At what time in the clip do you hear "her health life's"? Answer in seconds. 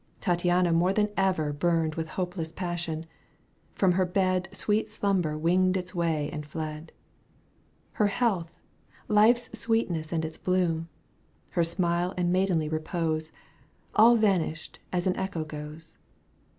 7.99-9.51